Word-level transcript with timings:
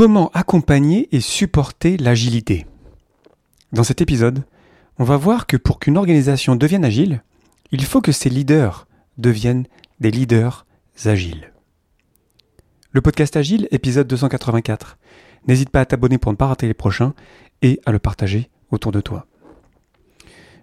Comment 0.00 0.30
accompagner 0.32 1.14
et 1.14 1.20
supporter 1.20 1.98
l'agilité 1.98 2.66
Dans 3.74 3.84
cet 3.84 4.00
épisode, 4.00 4.44
on 4.98 5.04
va 5.04 5.18
voir 5.18 5.46
que 5.46 5.58
pour 5.58 5.78
qu'une 5.78 5.98
organisation 5.98 6.56
devienne 6.56 6.86
agile, 6.86 7.22
il 7.70 7.84
faut 7.84 8.00
que 8.00 8.10
ses 8.10 8.30
leaders 8.30 8.86
deviennent 9.18 9.66
des 10.00 10.10
leaders 10.10 10.64
agiles. 11.04 11.52
Le 12.92 13.02
podcast 13.02 13.36
Agile, 13.36 13.68
épisode 13.72 14.06
284. 14.06 14.96
N'hésite 15.46 15.68
pas 15.68 15.82
à 15.82 15.84
t'abonner 15.84 16.16
pour 16.16 16.32
ne 16.32 16.38
pas 16.38 16.46
rater 16.46 16.66
les 16.66 16.72
prochains 16.72 17.12
et 17.60 17.78
à 17.84 17.92
le 17.92 17.98
partager 17.98 18.48
autour 18.70 18.92
de 18.92 19.02
toi. 19.02 19.26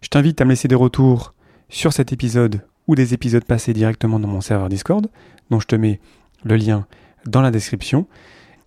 Je 0.01 0.07
t'invite 0.07 0.41
à 0.41 0.45
me 0.45 0.49
laisser 0.49 0.67
des 0.67 0.73
retours 0.73 1.35
sur 1.69 1.93
cet 1.93 2.11
épisode 2.11 2.65
ou 2.87 2.95
des 2.95 3.13
épisodes 3.13 3.45
passés 3.45 3.73
directement 3.73 4.19
dans 4.19 4.29
mon 4.29 4.41
serveur 4.41 4.69
Discord, 4.69 5.11
dont 5.51 5.59
je 5.59 5.67
te 5.67 5.75
mets 5.75 5.99
le 6.43 6.55
lien 6.55 6.87
dans 7.27 7.41
la 7.41 7.51
description. 7.51 8.07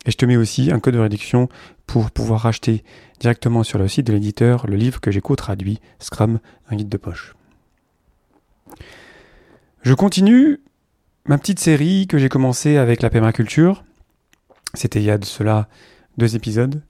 Et 0.07 0.11
je 0.11 0.17
te 0.17 0.25
mets 0.25 0.37
aussi 0.37 0.71
un 0.73 0.81
code 0.81 0.95
de 0.95 1.01
réduction 1.01 1.49
pour 1.87 2.11
pouvoir 2.11 2.47
acheter 2.47 2.85
directement 3.21 3.63
sur 3.63 3.79
le 3.79 3.89
site 3.89 4.07
de 4.07 4.13
l'éditeur 4.13 4.67
le 4.67 4.77
livre 4.77 5.01
que 5.01 5.11
j'ai 5.11 5.21
co-traduit, 5.21 5.81
Scrum, 5.99 6.41
un 6.71 6.77
guide 6.77 6.89
de 6.89 6.97
poche. 6.97 7.35
Je 9.83 9.95
continue 9.95 10.61
ma 11.27 11.39
petite 11.39 11.59
série 11.59 12.07
que 12.07 12.19
j'ai 12.19 12.29
commencée 12.29 12.77
avec 12.77 13.03
la 13.03 13.11
permaculture. 13.11 13.85
C'était 14.75 15.01
il 15.01 15.05
y 15.05 15.11
a 15.11 15.19
de 15.19 15.25
cela 15.25 15.69
deux 16.17 16.37
épisodes. 16.37 16.83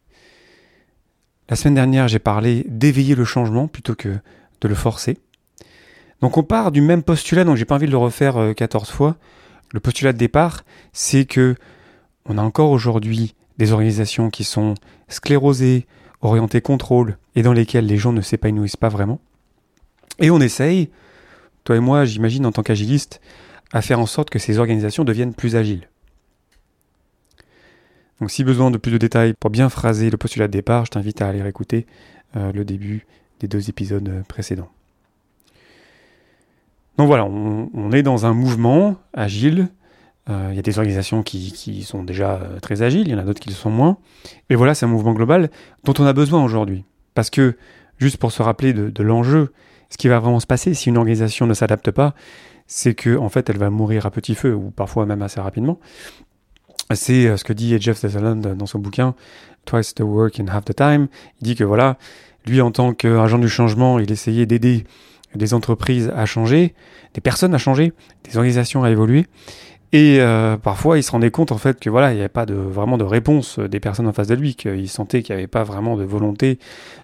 La 1.48 1.56
semaine 1.56 1.74
dernière, 1.74 2.06
j'ai 2.06 2.18
parlé 2.20 2.64
d'éveiller 2.68 3.14
le 3.14 3.24
changement 3.24 3.66
plutôt 3.66 3.94
que 3.94 4.18
de 4.60 4.68
le 4.68 4.74
forcer. 4.74 5.18
Donc 6.20 6.36
on 6.36 6.42
part 6.42 6.70
du 6.70 6.80
même 6.80 7.02
postulat, 7.02 7.44
donc 7.44 7.56
j'ai 7.56 7.64
pas 7.64 7.74
envie 7.74 7.86
de 7.86 7.90
le 7.90 7.96
refaire 7.96 8.54
14 8.54 8.88
euh, 8.88 8.92
fois. 8.92 9.16
Le 9.72 9.80
postulat 9.80 10.12
de 10.12 10.18
départ, 10.18 10.64
c'est 10.92 11.24
que 11.24 11.56
on 12.30 12.38
a 12.38 12.42
encore 12.42 12.70
aujourd'hui 12.70 13.34
des 13.58 13.72
organisations 13.72 14.30
qui 14.30 14.44
sont 14.44 14.74
sclérosées, 15.08 15.88
orientées 16.22 16.60
contrôle, 16.60 17.18
et 17.34 17.42
dans 17.42 17.52
lesquelles 17.52 17.86
les 17.86 17.96
gens 17.96 18.12
ne 18.12 18.20
s'épanouissent 18.20 18.76
pas 18.76 18.88
vraiment. 18.88 19.20
Et 20.20 20.30
on 20.30 20.38
essaye, 20.40 20.90
toi 21.64 21.74
et 21.74 21.80
moi, 21.80 22.04
j'imagine, 22.04 22.46
en 22.46 22.52
tant 22.52 22.62
qu'agiliste, 22.62 23.20
à 23.72 23.82
faire 23.82 23.98
en 23.98 24.06
sorte 24.06 24.30
que 24.30 24.38
ces 24.38 24.58
organisations 24.58 25.02
deviennent 25.02 25.34
plus 25.34 25.56
agiles. 25.56 25.88
Donc 28.20 28.30
si 28.30 28.44
besoin 28.44 28.70
de 28.70 28.78
plus 28.78 28.92
de 28.92 28.98
détails 28.98 29.34
pour 29.34 29.50
bien 29.50 29.68
phraser 29.68 30.08
le 30.08 30.16
postulat 30.16 30.46
de 30.46 30.52
départ, 30.52 30.84
je 30.84 30.92
t'invite 30.92 31.22
à 31.22 31.28
aller 31.28 31.44
écouter 31.48 31.84
euh, 32.36 32.52
le 32.52 32.64
début 32.64 33.06
des 33.40 33.48
deux 33.48 33.70
épisodes 33.70 34.08
euh, 34.08 34.22
précédents. 34.22 34.70
Donc 36.96 37.08
voilà, 37.08 37.24
on 37.24 37.90
est 37.92 38.02
dans 38.02 38.26
un 38.26 38.34
mouvement 38.34 38.96
agile 39.14 39.68
il 40.50 40.56
y 40.56 40.58
a 40.58 40.62
des 40.62 40.78
organisations 40.78 41.22
qui, 41.22 41.82
sont 41.82 42.02
déjà 42.02 42.34
euh, 42.34 42.60
très 42.60 42.82
agiles, 42.82 43.08
il 43.08 43.10
y 43.10 43.14
en 43.14 43.18
a 43.18 43.22
d'autres 43.22 43.40
qui 43.40 43.48
le 43.48 43.54
sont 43.54 43.70
moins. 43.70 43.98
Et 44.48 44.54
voilà, 44.54 44.74
c'est 44.74 44.86
un 44.86 44.88
mouvement 44.88 45.12
global 45.12 45.50
dont 45.84 45.94
on 45.98 46.04
a 46.04 46.12
besoin 46.12 46.42
aujourd'hui. 46.44 46.84
Parce 47.14 47.30
que, 47.30 47.56
juste 47.98 48.16
pour 48.16 48.32
se 48.32 48.42
rappeler 48.42 48.72
de, 48.72 49.02
l'enjeu, 49.02 49.52
ce 49.88 49.96
qui 49.96 50.08
va 50.08 50.18
vraiment 50.18 50.40
se 50.40 50.46
passer 50.46 50.74
si 50.74 50.88
une 50.88 50.96
organisation 50.96 51.46
ne 51.46 51.54
s'adapte 51.54 51.90
pas, 51.90 52.14
c'est 52.66 52.94
qu'en 52.94 53.24
en 53.24 53.28
fait, 53.28 53.50
elle 53.50 53.58
va 53.58 53.70
mourir 53.70 54.06
à 54.06 54.10
petit 54.10 54.34
feu, 54.34 54.54
ou 54.54 54.70
parfois 54.70 55.06
même 55.06 55.22
assez 55.22 55.40
rapidement. 55.40 55.78
C'est 56.92 57.26
euh, 57.26 57.36
ce 57.36 57.44
que 57.44 57.52
dit 57.52 57.80
Jeff 57.80 57.98
Sutherland 57.98 58.54
dans 58.56 58.66
son 58.66 58.78
bouquin 58.78 59.14
Twice 59.64 59.94
the 59.94 60.00
Work 60.00 60.40
in 60.40 60.46
Half 60.48 60.64
the 60.66 60.74
Time. 60.74 61.08
Il 61.40 61.44
dit 61.44 61.54
que 61.54 61.64
voilà, 61.64 61.98
lui 62.46 62.60
en 62.60 62.70
tant 62.70 62.94
qu'agent 62.94 63.38
du 63.38 63.48
changement, 63.48 63.98
il 63.98 64.10
essayait 64.10 64.46
d'aider 64.46 64.84
des 65.34 65.54
entreprises 65.54 66.12
à 66.14 66.26
changer, 66.26 66.74
des 67.14 67.20
personnes 67.20 67.54
à 67.54 67.58
changer, 67.58 67.92
des 68.24 68.36
organisations 68.36 68.82
à 68.82 68.90
évoluer. 68.90 69.26
Et 69.92 70.20
euh, 70.20 70.56
parfois, 70.56 70.98
il 70.98 71.02
se 71.02 71.10
rendait 71.10 71.32
compte 71.32 71.50
en 71.50 71.58
fait 71.58 71.80
que 71.80 71.90
voilà, 71.90 72.12
il 72.12 72.14
n'y 72.14 72.20
avait 72.20 72.28
pas 72.28 72.46
vraiment 72.46 72.96
de 72.96 73.04
réponse 73.04 73.58
des 73.58 73.80
personnes 73.80 74.06
en 74.06 74.12
face 74.12 74.28
de 74.28 74.34
lui, 74.34 74.54
qu'il 74.54 74.88
sentait 74.88 75.22
qu'il 75.22 75.34
n'y 75.34 75.40
avait 75.40 75.48
pas 75.48 75.64
vraiment 75.64 75.96
de 75.96 76.04
volonté 76.04 76.58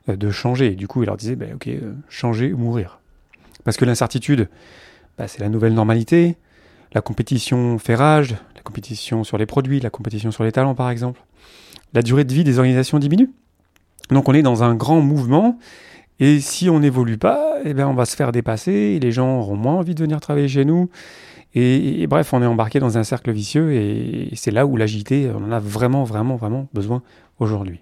euh, 0.09 0.17
de 0.17 0.31
changer. 0.31 0.73
Et 0.73 0.77
du 0.77 0.87
coup, 0.87 1.03
il 1.03 1.07
leur 1.07 1.17
disait, 1.17 1.35
bah, 1.35 1.47
ok, 1.55 1.67
euh, 1.67 1.95
changer 2.09 2.53
ou 2.53 2.59
mourir. 2.59 3.01
Parce 3.65 3.77
que 3.77 3.85
l'incertitude, 3.85 4.49
bah, 5.19 5.27
c'est 5.27 5.41
la 5.41 5.49
nouvelle 5.49 5.75
normalité. 5.75 6.37
La 6.93 7.01
compétition 7.01 7.79
fait 7.79 7.97
rage, 7.97 8.37
la 8.55 8.63
compétition 8.63 9.25
sur 9.25 9.37
les 9.37 9.47
produits, 9.47 9.81
la 9.81 9.91
compétition 9.91 10.31
sur 10.31 10.45
les 10.45 10.53
talents, 10.53 10.77
par 10.77 10.89
exemple. 10.91 11.21
La 11.93 12.03
durée 12.03 12.25
de 12.25 12.33
vie 12.33 12.45
des 12.45 12.59
organisations 12.59 13.01
diminue. 13.01 13.31
Donc, 14.11 14.29
on 14.29 14.33
est 14.33 14.43
dans 14.43 14.63
un 14.63 14.77
grand 14.77 15.01
mouvement. 15.01 15.59
Et 16.21 16.39
si 16.39 16.71
on 16.71 16.79
n'évolue 16.79 17.19
pas, 17.19 17.57
eh 17.65 17.75
ben, 17.75 17.89
on 17.89 17.95
va 17.95 18.07
se 18.07 18.15
faire 18.15 18.31
dépasser. 18.31 19.01
Les 19.01 19.11
gens 19.11 19.41
auront 19.41 19.57
moins 19.57 19.75
envie 19.75 19.97
de 19.97 20.01
venir 20.01 20.21
travailler 20.21 20.49
chez 20.49 20.65
nous. 20.65 20.89
Et, 21.59 22.07
bref, 22.07 22.35
on 22.35 22.43
est 22.43 22.47
embarqué 22.47 22.81
dans 22.81 22.99
un 22.99 23.03
cercle 23.03 23.33
vicieux 23.33 23.73
et, 23.73 24.29
c'est 24.35 24.51
là 24.51 24.67
où 24.67 24.77
l'agilité, 24.77 25.31
on 25.35 25.43
en 25.43 25.51
a 25.51 25.59
vraiment, 25.59 26.05
vraiment, 26.05 26.37
vraiment 26.37 26.69
besoin 26.75 27.03
aujourd'hui. 27.41 27.81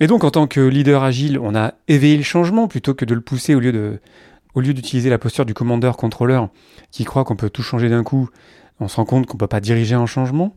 Et 0.00 0.06
donc, 0.06 0.22
en 0.22 0.30
tant 0.30 0.46
que 0.46 0.60
leader 0.60 1.02
agile, 1.02 1.38
on 1.38 1.54
a 1.54 1.72
éveillé 1.88 2.18
le 2.18 2.22
changement 2.22 2.68
plutôt 2.68 2.92
que 2.92 3.06
de 3.06 3.14
le 3.14 3.22
pousser 3.22 3.54
au 3.54 3.60
lieu 3.60 4.00
au 4.54 4.60
lieu 4.60 4.74
d'utiliser 4.74 5.10
la 5.10 5.18
posture 5.18 5.46
du 5.46 5.54
commandeur-contrôleur 5.54 6.48
qui 6.90 7.04
croit 7.04 7.24
qu'on 7.24 7.36
peut 7.36 7.50
tout 7.50 7.62
changer 7.62 7.88
d'un 7.88 8.04
coup, 8.04 8.28
on 8.80 8.86
se 8.86 8.96
rend 8.96 9.04
compte 9.04 9.26
qu'on 9.26 9.34
ne 9.34 9.40
peut 9.40 9.48
pas 9.48 9.60
diriger 9.60 9.94
un 9.94 10.06
changement. 10.06 10.54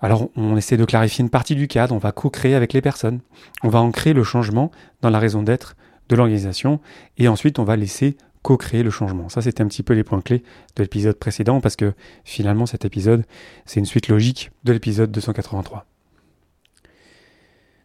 Alors 0.00 0.30
on 0.36 0.56
essaie 0.56 0.76
de 0.76 0.84
clarifier 0.84 1.22
une 1.22 1.30
partie 1.30 1.54
du 1.54 1.68
cadre, 1.68 1.94
on 1.94 1.98
va 1.98 2.12
co-créer 2.12 2.54
avec 2.54 2.72
les 2.72 2.80
personnes, 2.80 3.20
on 3.62 3.68
va 3.68 3.80
ancrer 3.80 4.14
le 4.14 4.24
changement 4.24 4.70
dans 5.02 5.10
la 5.10 5.18
raison 5.18 5.42
d'être 5.42 5.76
de 6.08 6.16
l'organisation, 6.16 6.80
et 7.18 7.28
ensuite 7.28 7.58
on 7.58 7.64
va 7.64 7.76
laisser 7.76 8.16
co-créer 8.42 8.82
le 8.82 8.90
changement. 8.90 9.28
Ça, 9.28 9.42
c'était 9.42 9.62
un 9.62 9.66
petit 9.66 9.82
peu 9.82 9.94
les 9.94 10.04
points 10.04 10.20
clés 10.20 10.42
de 10.76 10.82
l'épisode 10.82 11.16
précédent, 11.16 11.60
parce 11.60 11.76
que 11.76 11.92
finalement, 12.24 12.66
cet 12.66 12.84
épisode, 12.84 13.24
c'est 13.66 13.80
une 13.80 13.86
suite 13.86 14.08
logique 14.08 14.50
de 14.64 14.72
l'épisode 14.72 15.10
283. 15.10 15.86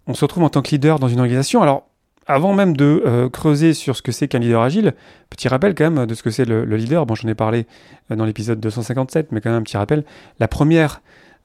On 0.08 0.14
se 0.14 0.24
retrouve 0.24 0.44
en 0.44 0.50
tant 0.50 0.62
que 0.62 0.70
leader 0.70 1.00
dans 1.00 1.08
une 1.08 1.20
organisation. 1.20 1.62
Alors, 1.62 1.88
avant 2.28 2.54
même 2.54 2.76
de 2.76 3.04
euh, 3.06 3.30
creuser 3.30 3.74
sur 3.74 3.96
ce 3.96 4.02
que 4.02 4.12
c'est 4.12 4.28
qu'un 4.28 4.40
leader 4.40 4.62
agile, 4.62 4.94
petit 5.30 5.48
rappel 5.48 5.76
quand 5.76 5.90
même 5.90 6.06
de 6.06 6.14
ce 6.16 6.24
que 6.24 6.30
c'est 6.30 6.46
le, 6.46 6.64
leader. 6.64 7.06
Bon, 7.06 7.16
j'en 7.16 7.28
ai 7.28 7.36
parlé 7.36 7.66
euh, 8.12 8.16
dans 8.16 8.26
l'épisode 8.26 8.60
257, 8.60 9.32
mais 9.32 9.42
quand 9.42 9.50
même 9.50 9.60
un 9.60 9.64
petit 9.64 9.78
rappel. 9.78 10.04
La 10.40 10.48
première 10.48 11.02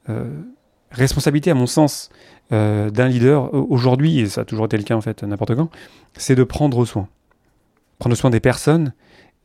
euh, 0.09 0.25
responsabilité, 0.91 1.51
à 1.51 1.55
mon 1.55 1.67
sens, 1.67 2.09
d'un 2.51 3.07
leader 3.07 3.53
aujourd'hui, 3.53 4.19
et 4.19 4.25
ça 4.25 4.41
a 4.41 4.43
toujours 4.43 4.65
été 4.65 4.75
le 4.75 4.83
cas 4.83 4.95
en 4.95 4.99
fait 4.99 5.23
n'importe 5.23 5.55
quand, 5.55 5.69
c'est 6.17 6.35
de 6.35 6.43
prendre 6.43 6.83
soin 6.83 7.07
prendre 8.01 8.15
soin 8.15 8.31
des 8.31 8.39
personnes, 8.39 8.93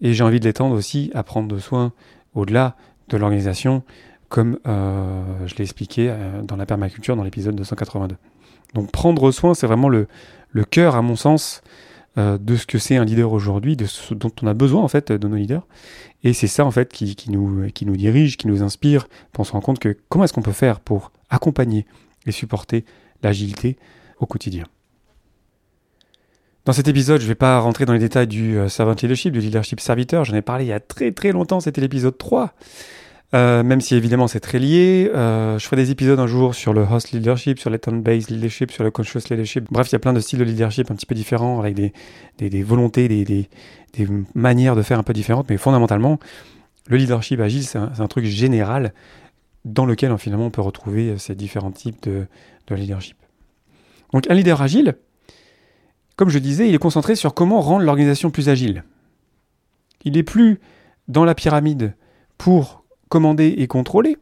et 0.01 0.15
j'ai 0.15 0.25
envie 0.25 0.41
de 0.41 0.47
l'étendre 0.47 0.75
aussi 0.75 1.11
à 1.13 1.23
prendre 1.23 1.59
soin 1.59 1.93
au-delà 2.33 2.75
de 3.11 3.19
l'organisation, 3.19 3.83
comme 4.31 4.59
euh, 4.67 5.47
je 5.47 5.57
l'ai 5.57 5.65
expliqué 5.65 6.09
euh, 6.09 6.41
dans 6.41 6.57
la 6.57 6.65
permaculture 6.65 7.17
dans 7.17 7.23
l'épisode 7.23 7.55
282. 7.55 8.17
Donc 8.73 8.91
prendre 8.91 9.31
soin, 9.31 9.53
c'est 9.53 9.67
vraiment 9.67 9.91
le, 9.91 10.09
cœur, 10.71 10.97
à 10.97 11.03
mon 11.03 11.17
sens, 11.17 11.61
euh, 12.17 12.39
de 12.39 12.57
ce 12.57 12.65
que 12.65 12.79
c'est 12.79 12.97
un 12.97 13.05
leader 13.05 13.31
aujourd'hui, 13.31 13.77
de 13.77 13.85
ce 13.85 14.15
dont 14.15 14.33
on 14.41 14.47
a 14.47 14.55
besoin 14.55 14.83
en 14.83 14.89
fait 14.89 15.13
de 15.13 15.29
nos 15.29 15.37
leaders. 15.37 15.67
Et 16.25 16.33
c'est 16.33 16.47
ça 16.47 16.65
en 16.65 16.71
fait 16.71 16.91
qui, 16.91 17.15
nous, 17.29 17.69
qui 17.75 17.85
nous 17.85 17.99
dirige, 17.99 18.39
qui 18.39 18.49
nous 18.49 18.63
inspire, 18.63 19.07
pour 19.33 19.47
se 19.47 19.53
rendre 19.53 19.67
compte 19.67 19.81
que 19.81 19.99
comment 20.09 20.25
est-ce 20.25 20.33
qu'on 20.33 20.41
peut 20.41 20.53
faire 20.53 20.81
pour 20.81 21.13
accompagner 21.29 21.85
et 22.25 22.33
supporter 22.33 22.87
l'agilité 23.23 23.77
au 24.19 24.25
quotidien. 24.25 24.65
Dans 26.67 26.73
cet 26.73 26.89
épisode, 26.89 27.21
je 27.21 27.27
ne 27.27 27.29
vais 27.29 27.37
pas 27.37 27.61
rentrer 27.61 27.87
dans 27.87 27.93
les 27.93 28.01
détails 28.01 28.27
du 28.27 28.59
euh, 28.59 28.69
servant 28.69 28.97
leadership, 29.01 29.33
du 29.33 29.39
leadership 29.39 29.79
serviteur. 29.79 30.25
J'en 30.25 30.35
ai 30.35 30.43
parlé 30.43 30.65
il 30.65 30.69
y 30.69 30.73
a 30.73 30.81
très 30.81 31.13
très 31.13 31.31
longtemps, 31.31 31.61
c'était 31.61 31.81
l'épisode 31.81 32.19
3. 32.19 32.55
Euh, 33.35 33.63
même 33.63 33.81
si 33.81 33.95
évidemment 33.95 34.27
c'est 34.27 34.41
très 34.41 34.59
lié. 34.59 35.09
Euh, 35.15 35.61
je 35.61 35.65
ferai 35.65 35.77
des 35.77 35.93
épisodes 35.93 36.19
un 36.19 36.27
jour 36.27 36.57
sur 36.57 36.73
le 36.73 36.81
host 36.83 37.13
leadership, 37.13 37.61
sur 37.61 37.71
le 37.71 37.79
turn-based 37.79 38.31
leadership, 38.31 38.73
sur 38.73 38.83
le 38.83 38.91
conscious 38.91 39.21
leadership. 39.31 39.67
Bref, 39.71 39.91
il 39.91 39.93
y 39.93 39.95
a 39.95 40.01
plein 40.01 40.13
de 40.13 40.19
styles 40.19 40.41
de 40.41 40.45
leadership 40.45 40.91
un 40.91 40.97
petit 40.97 41.07
peu 41.07 41.15
différents, 41.15 41.61
avec 41.61 41.77
des, 41.77 42.63
volontés, 42.65 43.07
des, 43.07 43.49
manières 44.35 44.75
de 44.75 44.83
faire 44.83 44.99
un 44.99 45.05
peu 45.05 45.13
différentes. 45.13 45.49
Mais 45.49 45.59
fondamentalement, 45.59 46.19
le 46.89 46.97
leadership 46.97 47.39
agile, 47.39 47.63
c'est 47.63 47.79
un, 47.79 48.09
truc 48.09 48.25
général 48.25 48.93
dans 49.65 49.87
lequel 49.87 50.17
finalement 50.19 50.47
on 50.47 50.51
peut 50.51 50.63
retrouver 50.63 51.17
ces 51.17 51.37
différents 51.37 51.71
types 51.71 52.09
de 52.09 52.75
leadership. 52.75 53.17
Donc 54.13 54.29
un 54.29 54.35
leader 54.35 54.61
agile, 54.63 54.97
comme 56.17 56.31
je 56.31 56.39
disais, 56.39 56.69
il 56.69 56.75
est 56.75 56.79
concentré 56.79 57.15
sur 57.15 57.35
comment 57.35 57.61
rendre 57.61 57.85
l'organisation 57.85 58.31
plus 58.31 58.49
agile. 58.49 58.85
Il 60.05 60.17
est 60.17 60.23
plus 60.23 60.61
dans 61.09 61.25
la 61.25 61.35
pyramide 61.35 61.95
pour 62.39 62.85
commander 63.09 63.55
et 63.59 63.67
contrôler, 63.67 64.17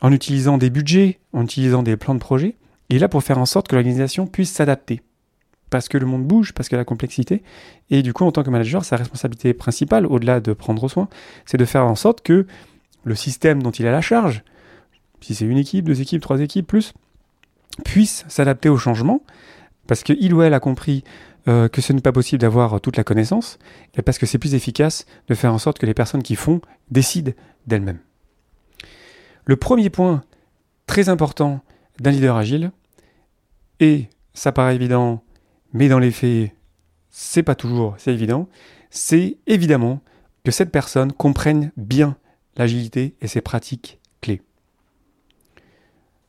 en 0.00 0.12
utilisant 0.12 0.58
des 0.58 0.70
budgets, 0.70 1.20
en 1.32 1.44
utilisant 1.44 1.82
des 1.82 1.96
plans 1.96 2.14
de 2.14 2.20
projet. 2.20 2.56
Il 2.88 2.96
est 2.96 3.00
là 3.00 3.08
pour 3.08 3.22
faire 3.22 3.38
en 3.38 3.46
sorte 3.46 3.68
que 3.68 3.76
l'organisation 3.76 4.26
puisse 4.26 4.50
s'adapter. 4.50 5.02
Parce 5.70 5.88
que 5.88 5.98
le 5.98 6.06
monde 6.06 6.26
bouge, 6.26 6.52
parce 6.52 6.68
que 6.68 6.74
la 6.74 6.84
complexité. 6.84 7.42
Et 7.90 8.02
du 8.02 8.12
coup, 8.12 8.24
en 8.24 8.32
tant 8.32 8.42
que 8.42 8.50
manager, 8.50 8.84
sa 8.84 8.96
responsabilité 8.96 9.54
principale, 9.54 10.06
au-delà 10.06 10.40
de 10.40 10.52
prendre 10.52 10.88
soin, 10.88 11.08
c'est 11.46 11.58
de 11.58 11.64
faire 11.64 11.86
en 11.86 11.94
sorte 11.94 12.22
que 12.22 12.46
le 13.04 13.14
système 13.14 13.62
dont 13.62 13.70
il 13.70 13.86
a 13.86 13.92
la 13.92 14.00
charge, 14.00 14.42
si 15.20 15.34
c'est 15.34 15.44
une 15.44 15.58
équipe, 15.58 15.84
deux 15.84 16.00
équipes, 16.00 16.22
trois 16.22 16.40
équipes, 16.40 16.66
plus, 16.66 16.92
puisse 17.84 18.24
s'adapter 18.28 18.68
au 18.68 18.76
changement 18.76 19.22
parce 19.90 20.04
qu'il 20.04 20.32
ou 20.32 20.42
elle 20.42 20.54
a 20.54 20.60
compris 20.60 21.02
euh, 21.48 21.66
que 21.66 21.80
ce 21.80 21.92
n'est 21.92 22.00
pas 22.00 22.12
possible 22.12 22.40
d'avoir 22.40 22.80
toute 22.80 22.96
la 22.96 23.02
connaissance, 23.02 23.58
et 23.96 24.02
parce 24.02 24.18
que 24.18 24.26
c'est 24.26 24.38
plus 24.38 24.54
efficace 24.54 25.04
de 25.26 25.34
faire 25.34 25.52
en 25.52 25.58
sorte 25.58 25.80
que 25.80 25.86
les 25.86 25.94
personnes 25.94 26.22
qui 26.22 26.36
font 26.36 26.60
décident 26.92 27.32
d'elles-mêmes. 27.66 27.98
Le 29.46 29.56
premier 29.56 29.90
point 29.90 30.22
très 30.86 31.08
important 31.08 31.60
d'un 31.98 32.12
leader 32.12 32.36
agile, 32.36 32.70
Et 33.80 34.06
ça 34.32 34.52
paraît 34.52 34.76
évident, 34.76 35.24
mais 35.72 35.88
dans 35.88 35.98
les 35.98 36.12
faits, 36.12 36.52
c'est 37.08 37.42
pas 37.42 37.56
toujours, 37.56 37.96
c'est 37.98 38.12
évident. 38.12 38.48
C'est 38.90 39.38
évidemment 39.48 40.02
que 40.44 40.52
cette 40.52 40.70
personne 40.70 41.10
comprenne 41.10 41.72
bien 41.76 42.16
l'agilité 42.56 43.16
et 43.20 43.26
ses 43.26 43.40
pratiques. 43.40 43.99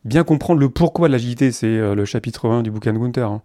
Bien 0.03 0.23
comprendre 0.23 0.59
le 0.59 0.69
pourquoi 0.69 1.07
de 1.07 1.11
l'agilité, 1.11 1.51
c'est 1.51 1.67
euh, 1.67 1.93
le 1.93 2.05
chapitre 2.05 2.49
1 2.49 2.63
du 2.63 2.71
bouquin 2.71 2.91
de 2.91 2.97
Gunther. 2.97 3.29
Hein. 3.29 3.41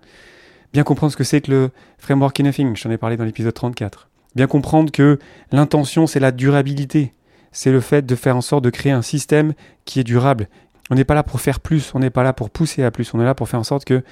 Bien 0.72 0.84
comprendre 0.84 1.12
ce 1.12 1.16
que 1.16 1.24
c'est 1.24 1.40
que 1.42 1.50
le 1.50 1.70
framework 1.98 2.38
nothing, 2.40 2.74
j'en 2.76 2.90
ai 2.90 2.96
parlé 2.96 3.16
dans 3.16 3.24
l'épisode 3.24 3.52
34. 3.52 4.08
Bien 4.34 4.46
comprendre 4.46 4.90
que 4.90 5.18
l'intention, 5.52 6.06
c'est 6.06 6.20
la 6.20 6.32
durabilité. 6.32 7.14
C'est 7.52 7.72
le 7.72 7.80
fait 7.80 8.04
de 8.04 8.14
faire 8.14 8.36
en 8.36 8.40
sorte 8.40 8.64
de 8.64 8.70
créer 8.70 8.92
un 8.92 9.02
système 9.02 9.54
qui 9.84 10.00
est 10.00 10.04
durable. 10.04 10.48
On 10.90 10.94
n'est 10.94 11.04
pas 11.04 11.14
là 11.14 11.22
pour 11.22 11.40
faire 11.40 11.60
plus, 11.60 11.94
on 11.94 11.98
n'est 11.98 12.10
pas 12.10 12.22
là 12.22 12.32
pour 12.32 12.50
pousser 12.50 12.82
à 12.82 12.90
plus, 12.90 13.12
on 13.14 13.20
est 13.20 13.24
là 13.24 13.34
pour 13.34 13.48
faire 13.48 13.60
en 13.60 13.64
sorte 13.64 13.84
que, 13.84 14.02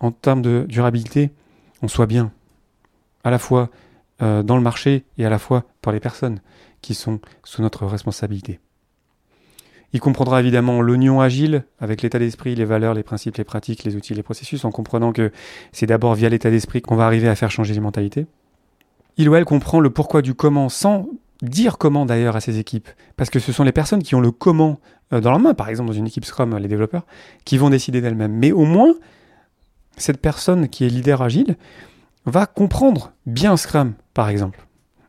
en 0.00 0.10
termes 0.10 0.42
de 0.42 0.66
durabilité, 0.68 1.30
on 1.82 1.88
soit 1.88 2.06
bien. 2.06 2.32
À 3.24 3.30
la 3.30 3.38
fois 3.38 3.70
euh, 4.22 4.42
dans 4.42 4.56
le 4.56 4.62
marché 4.62 5.04
et 5.18 5.26
à 5.26 5.30
la 5.30 5.38
fois 5.38 5.64
pour 5.82 5.92
les 5.92 6.00
personnes 6.00 6.40
qui 6.80 6.94
sont 6.94 7.20
sous 7.44 7.62
notre 7.62 7.86
responsabilité. 7.86 8.60
Il 9.92 10.00
comprendra 10.00 10.40
évidemment 10.40 10.82
l'oignon 10.82 11.20
agile 11.20 11.64
avec 11.78 12.02
l'état 12.02 12.18
d'esprit, 12.18 12.54
les 12.54 12.64
valeurs, 12.64 12.94
les 12.94 13.02
principes, 13.02 13.36
les 13.36 13.44
pratiques, 13.44 13.84
les 13.84 13.96
outils, 13.96 14.14
les 14.14 14.22
processus, 14.22 14.64
en 14.64 14.70
comprenant 14.70 15.12
que 15.12 15.32
c'est 15.72 15.86
d'abord 15.86 16.14
via 16.14 16.28
l'état 16.28 16.50
d'esprit 16.50 16.82
qu'on 16.82 16.96
va 16.96 17.06
arriver 17.06 17.28
à 17.28 17.34
faire 17.34 17.50
changer 17.50 17.72
les 17.72 17.80
mentalités. 17.80 18.26
Il 19.16 19.28
ou 19.28 19.34
elle 19.34 19.44
comprend 19.44 19.80
le 19.80 19.90
pourquoi 19.90 20.22
du 20.22 20.34
comment 20.34 20.68
sans 20.68 21.08
dire 21.42 21.78
comment 21.78 22.06
d'ailleurs 22.06 22.36
à 22.36 22.40
ses 22.40 22.58
équipes, 22.58 22.88
parce 23.16 23.30
que 23.30 23.38
ce 23.38 23.52
sont 23.52 23.64
les 23.64 23.72
personnes 23.72 24.02
qui 24.02 24.14
ont 24.14 24.20
le 24.20 24.30
comment 24.30 24.80
euh, 25.12 25.20
dans 25.20 25.30
leur 25.30 25.38
main, 25.38 25.54
par 25.54 25.68
exemple 25.68 25.88
dans 25.88 25.96
une 25.96 26.06
équipe 26.06 26.24
Scrum, 26.24 26.56
les 26.56 26.68
développeurs, 26.68 27.06
qui 27.44 27.58
vont 27.58 27.70
décider 27.70 28.00
d'elles-mêmes. 28.00 28.32
Mais 28.32 28.52
au 28.52 28.64
moins, 28.64 28.94
cette 29.96 30.20
personne 30.20 30.68
qui 30.68 30.84
est 30.84 30.88
leader 30.88 31.22
agile 31.22 31.56
va 32.24 32.46
comprendre 32.46 33.12
bien 33.24 33.56
Scrum, 33.56 33.94
par 34.14 34.28
exemple. 34.28 34.65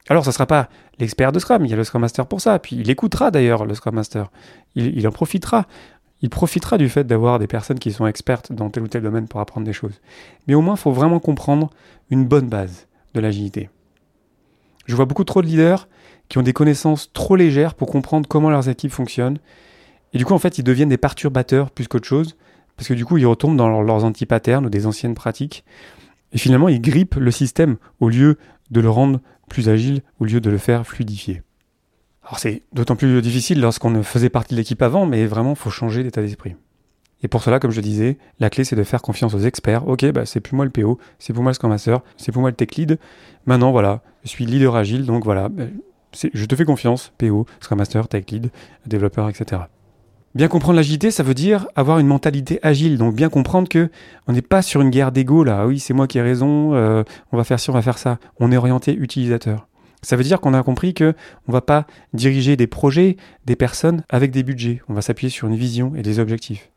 Alors, 0.10 0.24
ça 0.24 0.30
ne 0.30 0.34
sera 0.34 0.46
pas 0.46 0.70
l'expert 1.00 1.32
de 1.32 1.40
Scrum, 1.40 1.66
il 1.66 1.70
y 1.70 1.74
a 1.74 1.78
le 1.78 1.84
Scrum 1.84 2.02
Master 2.02 2.28
pour 2.28 2.42
ça, 2.42 2.58
puis 2.60 2.78
il 2.78 2.90
écoutera 2.90 3.32
d'ailleurs 3.32 3.66
le 3.66 3.74
Scrum 3.74 3.96
Master, 3.96 4.32
il, 4.76 5.08
en 5.08 5.12
profitera. 5.12 5.66
Il 6.22 6.30
profitera 6.30 6.78
du 6.78 6.90
fait 6.90 7.04
d'avoir 7.04 7.40
des 7.40 7.48
personnes 7.48 7.78
qui 7.78 7.92
sont 7.92 8.08
expertes 8.08 8.52
dans 8.52 8.70
tel 8.70 8.84
ou 8.84 8.88
tel 8.88 9.04
domaine 9.04 9.28
pour 9.28 9.40
apprendre 9.40 9.66
des 9.66 9.74
choses. 9.74 10.02
Mais 10.48 10.56
au 10.56 10.62
moins, 10.62 10.76
il 10.76 10.80
faut 10.80 10.92
vraiment 10.92 11.20
comprendre 11.20 11.70
une 12.10 12.26
bonne 12.26 12.48
base 12.48 12.88
de 13.14 13.20
l'agilité. 13.20 13.70
Je 14.88 14.96
vois 14.96 15.06
beaucoup 15.06 15.26
trop 15.26 15.42
de 15.42 15.48
leaders 15.48 15.88
qui 16.30 16.38
ont 16.38 16.44
des 16.44 16.54
connaissances 16.54 17.12
trop 17.14 17.36
légères 17.36 17.76
pour 17.76 17.90
comprendre 17.90 18.28
comment 18.28 18.50
leurs 18.50 18.70
équipes 18.70 18.92
fonctionnent. 18.92 19.38
Et 20.14 20.18
du 20.18 20.26
coup, 20.26 20.34
en 20.34 20.40
fait, 20.40 20.58
ils 20.58 20.64
deviennent 20.64 20.90
des 20.90 20.98
perturbateurs 20.98 21.70
plus 21.70 21.88
qu'autre 21.88 22.08
chose, 22.08 22.36
parce 22.76 22.88
que 22.88 22.94
du 22.94 23.06
coup, 23.06 23.18
ils 23.18 23.26
retombent 23.26 23.58
dans 23.58 23.82
leurs 23.82 24.04
anti-patterns 24.04 24.66
ou 24.66 24.70
des 24.70 24.86
anciennes 24.86 25.16
pratiques. 25.16 25.64
Et 26.32 26.38
finalement, 26.38 26.70
ils 26.70 26.82
grippent 26.82 27.16
le 27.16 27.32
système 27.32 27.78
au 28.00 28.10
lieu 28.10 28.38
de 28.72 28.82
le 28.82 28.90
rendre 28.90 29.20
plus 29.50 29.70
agile, 29.70 30.02
au 30.20 30.26
lieu 30.26 30.42
de 30.42 30.50
le 30.50 30.58
faire 30.58 30.86
fluidifier. 30.86 31.42
Alors 32.24 32.40
c'est 32.40 32.64
d'autant 32.74 32.96
plus 32.96 33.22
difficile 33.22 33.62
lorsqu'on 33.62 33.90
ne 33.90 34.02
faisait 34.02 34.30
partie 34.30 34.54
de 34.54 34.60
l'équipe 34.60 34.82
avant, 34.82 35.06
mais 35.06 35.26
vraiment, 35.26 35.56
faut 35.56 35.70
changer 35.70 36.04
d'état 36.04 36.22
d'esprit. 36.22 36.56
Et 37.24 37.28
pour 37.28 37.42
cela, 37.42 37.60
comme 37.60 37.72
je 37.72 37.82
disais, 37.82 38.18
la 38.40 38.50
clé 38.50 38.64
c'est 38.64 38.76
de 38.76 38.84
faire 38.84 39.02
confiance 39.02 39.34
aux 39.34 39.40
experts. 39.40 39.88
Ok, 39.88 40.06
bah, 40.12 40.26
c'est 40.26 40.40
plus 40.40 40.56
moi 40.56 40.66
le 40.66 40.72
PO, 40.72 41.00
c'est 41.20 41.34
pour 41.34 41.42
moi 41.42 41.52
le 41.52 41.56
Scrum 41.56 41.72
Master, 41.72 42.02
c'est 42.18 42.32
pour 42.32 42.42
moi 42.42 42.52
le 42.52 42.56
Tech 42.56 42.76
Lead. 42.76 43.00
Maintenant, 43.46 43.72
voilà, 43.72 44.02
je 44.24 44.30
suis 44.30 44.46
leader 44.46 44.76
agile, 44.76 45.06
donc 45.06 45.24
voilà, 45.24 45.50
bah, 45.50 45.64
je 46.12 46.46
te 46.46 46.56
fais 46.56 46.66
confiance, 46.66 47.14
PO, 47.18 47.46
Scrum 47.60 47.80
Master, 47.80 48.08
Tech 48.08 48.26
Lead, 48.30 48.52
développeur, 48.86 49.30
etc. 49.30 49.62
Bien 50.38 50.50
comprendre 50.50 50.76
l'agilité, 50.76 51.10
ça 51.10 51.24
veut 51.24 51.34
dire 51.34 51.66
avoir 51.76 51.98
une 51.98 52.06
mentalité 52.06 52.60
agile. 52.62 53.00
Donc 53.00 53.16
bien 53.16 53.28
comprendre 53.28 53.68
que 53.68 53.90
on 54.28 54.34
n'est 54.34 54.44
pas 54.44 54.62
sur 54.62 54.82
une 54.82 54.92
guerre 54.92 55.12
d'ego 55.12 55.44
là. 55.44 55.62
Ah 55.62 55.66
oui, 55.66 55.80
c'est 55.80 55.96
moi 55.96 56.06
qui 56.06 56.20
ai 56.20 56.22
raison. 56.22 56.76
Euh, 56.76 57.04
on 57.32 57.38
va 57.38 57.44
faire 57.44 57.60
ci, 57.60 57.72
on 57.72 57.74
va 57.74 57.82
faire 57.82 57.98
ça. 57.98 58.20
On 58.40 58.52
est 58.52 58.58
orienté 58.58 58.94
utilisateur. 58.94 59.68
Ça 60.04 60.16
veut 60.16 60.22
dire 60.24 60.40
qu'on 60.40 60.54
a 60.54 60.62
compris 60.62 60.94
que 60.94 61.16
on 61.48 61.52
va 61.52 61.62
pas 61.62 61.88
diriger 62.14 62.56
des 62.56 62.68
projets, 62.68 63.18
des 63.48 63.56
personnes 63.56 64.04
avec 64.10 64.30
des 64.30 64.44
budgets. 64.44 64.80
On 64.88 64.94
va 64.94 65.02
s'appuyer 65.02 65.32
sur 65.32 65.48
une 65.48 65.56
vision 65.56 65.94
et 65.96 66.04
des 66.04 66.20
objectifs. 66.20 66.70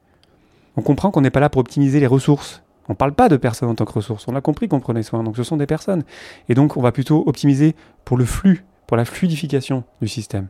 On 0.78 0.80
comprend 0.80 1.10
qu'on 1.10 1.20
n'est 1.20 1.28
pas 1.28 1.40
là 1.40 1.50
pour 1.50 1.60
optimiser 1.60 2.00
les 2.00 2.06
ressources. 2.06 2.62
On 2.88 2.94
ne 2.94 2.96
parle 2.96 3.12
pas 3.12 3.28
de 3.28 3.36
personnes 3.36 3.68
en 3.68 3.74
tant 3.74 3.84
que 3.84 3.92
ressources. 3.92 4.26
On 4.26 4.34
a 4.36 4.40
compris 4.40 4.68
qu'on 4.68 4.80
prenait 4.80 5.02
soin. 5.02 5.22
Donc 5.22 5.36
ce 5.36 5.42
sont 5.42 5.58
des 5.58 5.66
personnes. 5.66 6.04
Et 6.48 6.54
donc 6.54 6.78
on 6.78 6.80
va 6.80 6.92
plutôt 6.92 7.24
optimiser 7.26 7.76
pour 8.06 8.16
le 8.16 8.24
flux, 8.24 8.64
pour 8.86 8.96
la 8.96 9.04
fluidification 9.04 9.84
du 10.00 10.08
système. 10.08 10.48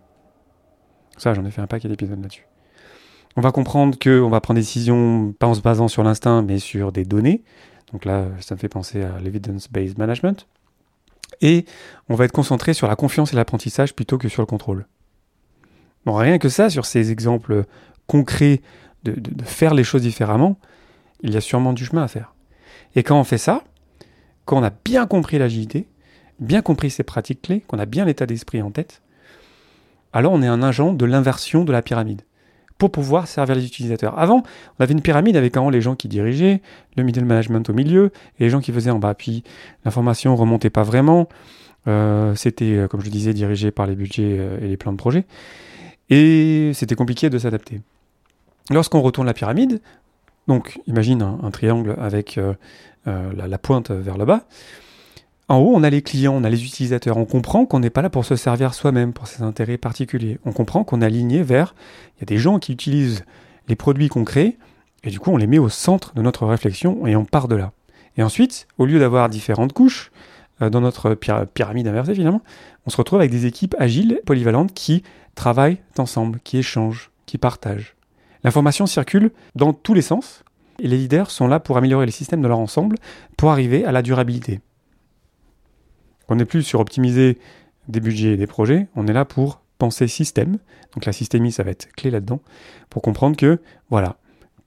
Ça, 1.17 1.35
j'en 1.35 1.45
ai 1.45 1.51
fait 1.51 1.61
un 1.61 1.67
paquet 1.67 1.89
d'épisodes 1.89 2.23
là-dessus. 2.23 2.47
On 3.37 3.41
va 3.41 3.53
comprendre 3.53 3.97
qu'on 3.99 4.29
va 4.29 4.41
prendre 4.41 4.57
des 4.57 4.63
décisions 4.63 5.33
pas 5.39 5.47
en 5.47 5.55
se 5.55 5.61
basant 5.61 5.89
sur 5.89 6.03
l'instinct, 6.03 6.43
mais 6.43 6.59
sur 6.59 6.91
des 6.91 7.05
données. 7.05 7.43
Donc 7.93 8.05
là, 8.05 8.27
ça 8.41 8.55
me 8.55 8.61
fait 8.61 8.69
penser 8.69 9.03
à 9.03 9.21
l'evidence-based 9.21 9.99
management. 9.99 10.47
Et 11.41 11.65
on 12.09 12.17
va 12.17 12.25
être 12.25 12.33
concentré 12.33 12.75
sur 12.75 12.89
la 12.89 12.97
confiance 12.97 13.33
et 13.33 13.37
l'apprentissage 13.37 13.95
plutôt 13.95 14.19
que 14.19 14.29
sur 14.29 14.43
le 14.43 14.47
contrôle. 14.47 14.87
Bon, 16.07 16.15
rien 16.15 16.39
que 16.39 16.49
ça, 16.49 16.71
sur 16.71 16.87
ces 16.87 17.13
exemples 17.13 17.65
concrets 18.07 18.63
de, 19.05 19.13
de, 19.13 19.45
faire 19.45 19.75
les 19.75 19.85
choses 19.85 20.03
différemment, 20.03 20.59
il 21.23 21.33
y 21.33 21.37
a 21.37 21.41
sûrement 21.41 21.73
du 21.73 21.85
chemin 21.85 22.03
à 22.03 22.09
faire. 22.09 22.35
Et 22.97 23.03
quand 23.03 23.19
on 23.19 23.25
fait 23.25 23.39
ça, 23.39 23.63
quand 24.45 24.59
on 24.59 24.63
a 24.63 24.73
bien 24.85 25.07
compris 25.07 25.39
l'agilité, 25.39 25.87
bien 26.41 26.63
compris 26.63 26.91
ses 26.91 27.05
pratiques 27.05 27.43
clés, 27.43 27.61
qu'on 27.61 27.79
a 27.79 27.87
bien 27.87 28.05
l'état 28.05 28.27
d'esprit 28.27 28.61
en 28.63 28.71
tête, 28.71 29.03
alors 30.13 30.33
on 30.33 30.43
est 30.43 30.49
un 30.49 30.63
agent 30.63 30.93
de 30.93 31.05
l'inversion 31.05 31.65
de 31.65 31.73
la 31.73 31.83
pyramide 31.83 32.23
pour 32.81 32.91
pouvoir 32.91 33.29
servir 33.29 33.55
les 33.55 33.67
utilisateurs. 33.67 34.19
Avant, 34.19 34.43
on 34.79 34.83
avait 34.83 34.95
une 34.95 35.03
pyramide 35.03 35.37
avec 35.37 35.55
haut 35.59 35.69
les 35.69 35.83
gens 35.83 35.95
qui 35.95 36.09
dirigeaient, 36.09 36.63
le 36.97 37.03
middle 37.03 37.27
management 37.27 37.69
au 37.69 37.75
milieu, 37.75 38.11
et 38.39 38.45
les 38.45 38.51
gens 38.51 38.61
qui 38.61 38.73
faisaient 38.73 38.91
en 38.91 38.99
bas. 38.99 39.13
Puis 39.13 39.45
l'information 39.85 40.35
remontait 40.35 40.71
pas 40.71 40.83
vraiment. 40.83 41.29
Euh, 41.89 42.35
c'était, 42.35 42.77
euh, 42.77 42.89
comme 42.89 43.03
je 43.03 43.11
disais, 43.11 43.35
dirigé 43.35 43.71
par 43.71 43.87
les 43.87 43.95
budgets 43.95 44.37
euh, 44.39 44.59
et 44.63 44.69
les 44.69 44.79
plans 44.79 44.93
de 44.93 44.97
projet. 44.97 45.27
Et 46.09 46.71
c'était 46.73 46.95
compliqué 46.95 47.29
de 47.29 47.39
s'adapter. 47.39 47.83
Lorsqu'on 48.71 49.03
retourne 49.03 49.27
la 49.27 49.35
pyramide, 49.35 49.83
donc 50.49 50.81
imagine 50.87 51.21
un, 51.21 51.51
triangle 51.51 51.95
avec 51.99 52.41
la, 53.05 53.59
pointe 53.59 53.91
vers 53.91 54.17
le 54.17 54.25
bas, 54.25 54.47
en 55.51 55.59
haut, 55.59 55.73
on 55.75 55.83
a 55.83 55.91
les 55.91 56.01
clients, 56.01 56.35
on 56.37 56.45
a 56.45 56.49
les 56.49 56.65
utilisateurs. 56.65 57.17
On 57.17 57.25
comprend 57.25 57.67
qu'on 57.67 57.81
n'est 57.81 57.91
pas 57.91 58.03
là 58.03 58.09
pour 58.09 58.25
se 58.25 58.37
servir 58.37 58.73
soi-même, 58.73 59.13
pour 59.13 59.27
ses 59.27 59.43
intérêts 59.43 59.79
particuliers. 59.79 60.39
On 60.45 60.53
comprend 60.53 60.85
qu'on 60.85 61.03
est 61.03 61.05
aligné 61.05 61.43
vers. 61.43 61.75
Il 62.17 62.21
y 62.21 62.23
a 62.23 62.27
des 62.27 62.39
gens 62.39 62.61
qui 62.61 62.73
utilisent 62.73 63.25
les 63.67 63.75
produits 63.75 64.09
qu'on 64.09 64.25
crée, 64.25 64.59
et 65.03 65.11
du 65.11 65.19
coup, 65.19 65.33
on 65.33 65.37
les 65.37 65.49
met 65.49 65.59
au 65.59 65.69
centre 65.69 66.15
de 66.15 66.23
notre 66.23 66.47
réflexion 66.47 67.05
et 67.05 67.17
on 67.17 67.25
part 67.25 67.49
de 67.49 67.57
là. 67.57 67.73
Et 68.17 68.23
ensuite, 68.23 68.69
au 68.79 68.87
lieu 68.87 69.01
d'avoir 69.01 69.29
différentes 69.29 69.73
couches 69.73 70.13
euh, 70.63 70.71
dans 70.71 70.81
notre 70.81 71.15
pyramide 71.15 71.89
inversée, 71.89 72.15
finalement, 72.15 72.43
on 72.87 72.91
se 72.91 72.97
retrouve 72.97 73.19
avec 73.19 73.33
des 73.33 73.47
équipes 73.47 73.75
agiles, 73.81 74.21
polyvalentes, 74.27 74.73
qui 74.73 75.03
travaillent 75.35 75.79
ensemble, 75.99 76.39
qui 76.45 76.59
échangent, 76.59 77.11
qui 77.27 77.39
partagent. 77.39 77.97
L'information 78.45 78.87
circule 78.87 79.33
dans 79.57 79.73
tous 79.73 79.95
les 79.95 80.03
sens, 80.03 80.45
et 80.79 80.87
les 80.87 80.97
leaders 80.97 81.33
sont 81.33 81.49
là 81.49 81.59
pour 81.59 81.77
améliorer 81.77 82.07
les 82.07 82.13
systèmes 82.13 82.41
de 82.41 82.49
leur 82.49 82.61
ensemble, 82.61 82.97
pour 83.37 83.51
arriver 83.51 83.85
à 83.85 83.91
la 83.91 84.03
durabilité. 84.03 84.61
On 86.31 86.37
n'est 86.37 86.45
plus 86.45 86.63
sur 86.63 86.81
optimiser 86.81 87.39
des 87.89 88.01
budgets 88.01 88.33
et 88.33 88.37
des 88.37 88.47
projets, 88.47 88.87
on 88.95 89.07
est 89.07 89.13
là 89.13 89.25
pour 89.25 89.61
penser 89.79 90.07
système. 90.07 90.59
Donc 90.95 91.05
la 91.05 91.13
systémie, 91.13 91.53
ça 91.53 91.65
va 91.65 91.73
être 91.73 91.89
clé 91.93 92.11
là-dedans, 92.11 92.41
pour 92.89 93.03
comprendre 93.03 93.37
que, 93.37 93.61
voilà, 93.91 94.17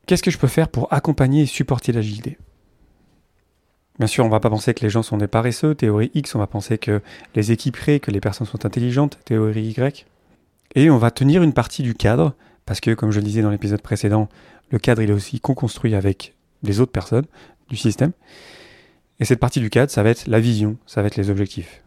qu'est-ce 0.05 0.23
que 0.23 0.31
je 0.31 0.37
peux 0.37 0.47
faire 0.47 0.67
pour 0.67 0.91
accompagner 0.91 1.43
et 1.43 1.45
supporter 1.45 1.91
l'agilité? 1.91 2.37
Bien 3.97 4.07
sûr, 4.07 4.23
on 4.25 4.27
ne 4.27 4.31
va 4.31 4.39
pas 4.39 4.49
penser 4.49 4.73
que 4.73 4.81
les 4.81 4.89
gens 4.89 5.03
sont 5.03 5.17
des 5.17 5.27
paresseux, 5.27 5.75
théorie 5.75 6.11
X, 6.13 6.35
on 6.35 6.39
va 6.39 6.47
penser 6.47 6.77
que 6.77 7.01
les 7.35 7.51
équipes 7.51 7.77
créent, 7.77 7.99
que 7.99 8.11
les 8.11 8.19
personnes 8.19 8.47
sont 8.47 8.65
intelligentes, 8.65 9.19
théorie 9.23 9.67
Y. 9.67 10.05
Et 10.75 10.89
on 10.89 10.97
va 10.97 11.11
tenir 11.11 11.43
une 11.43 11.53
partie 11.53 11.83
du 11.83 11.93
cadre, 11.93 12.33
parce 12.65 12.81
que, 12.81 12.91
comme 12.91 13.11
je 13.11 13.19
le 13.19 13.25
disais 13.25 13.41
dans 13.41 13.51
l'épisode 13.51 13.81
précédent, 13.81 14.29
le 14.71 14.79
cadre, 14.79 15.01
il 15.01 15.11
est 15.11 15.13
aussi 15.13 15.39
co-construit 15.39 15.93
avec 15.95 16.33
les 16.63 16.79
autres 16.79 16.91
personnes 16.91 17.25
du 17.69 17.77
système. 17.77 18.11
Et 19.23 19.25
cette 19.25 19.39
partie 19.39 19.61
du 19.61 19.69
cadre, 19.69 19.89
ça 19.89 20.03
va 20.03 20.09
être 20.09 20.27
la 20.27 20.41
vision, 20.41 20.75
ça 20.85 21.01
va 21.01 21.07
être 21.07 21.15
les 21.15 21.29
objectifs. 21.29 21.81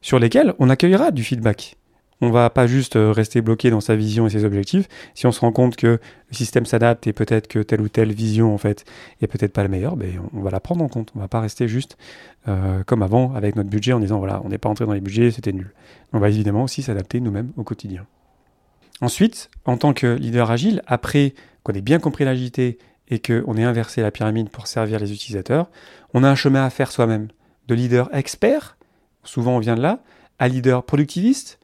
Sur 0.00 0.18
lesquels 0.18 0.54
on 0.58 0.70
accueillera 0.70 1.10
du 1.10 1.22
feedback. 1.22 1.76
On 2.22 2.30
va 2.30 2.48
pas 2.48 2.66
juste 2.66 2.96
euh, 2.96 3.12
rester 3.12 3.42
bloqué 3.42 3.68
dans 3.68 3.82
sa 3.82 3.94
vision 3.94 4.26
et 4.26 4.30
ses 4.30 4.46
objectifs. 4.46 4.88
Si 5.12 5.26
on 5.26 5.32
se 5.32 5.40
rend 5.40 5.52
compte 5.52 5.76
que 5.76 5.86
le 6.28 6.34
système 6.34 6.64
s'adapte 6.64 7.06
et 7.08 7.12
peut-être 7.12 7.46
que 7.46 7.58
telle 7.58 7.82
ou 7.82 7.90
telle 7.90 8.14
vision 8.14 8.54
en 8.54 8.56
fait 8.56 8.86
peut-être 9.20 9.52
pas 9.52 9.62
la 9.62 9.68
meilleure, 9.68 9.96
ben 9.96 10.18
on 10.32 10.40
va 10.40 10.50
la 10.50 10.60
prendre 10.60 10.82
en 10.82 10.88
compte. 10.88 11.12
On 11.14 11.18
va 11.18 11.28
pas 11.28 11.42
rester 11.42 11.68
juste 11.68 11.98
euh, 12.48 12.82
comme 12.84 13.02
avant 13.02 13.34
avec 13.34 13.54
notre 13.54 13.68
budget 13.68 13.92
en 13.92 14.00
disant 14.00 14.20
voilà 14.20 14.40
on 14.46 14.48
n'est 14.48 14.56
pas 14.56 14.70
entré 14.70 14.86
dans 14.86 14.94
les 14.94 15.02
budgets, 15.02 15.30
c'était 15.30 15.52
nul. 15.52 15.74
On 16.14 16.20
va 16.20 16.30
évidemment 16.30 16.62
aussi 16.62 16.80
s'adapter 16.80 17.20
nous-mêmes 17.20 17.52
au 17.58 17.64
quotidien. 17.64 18.06
Ensuite, 19.02 19.50
en 19.66 19.76
tant 19.76 19.92
que 19.92 20.06
leader 20.06 20.50
agile, 20.50 20.80
après 20.86 21.34
qu'on 21.64 21.74
ait 21.74 21.82
bien 21.82 21.98
compris 21.98 22.24
l'agilité 22.24 22.78
et 23.08 23.18
qu'on 23.18 23.56
ait 23.56 23.64
inversé 23.64 24.02
la 24.02 24.10
pyramide 24.10 24.50
pour 24.50 24.66
servir 24.66 24.98
les 24.98 25.12
utilisateurs, 25.12 25.70
on 26.14 26.24
a 26.24 26.30
un 26.30 26.34
chemin 26.34 26.64
à 26.64 26.70
faire 26.70 26.90
soi-même. 26.90 27.28
De 27.68 27.74
leader 27.74 28.14
expert, 28.14 28.76
souvent 29.22 29.56
on 29.56 29.58
vient 29.58 29.76
de 29.76 29.82
là, 29.82 30.00
à 30.38 30.48
leader 30.48 30.84
productiviste, 30.84 31.58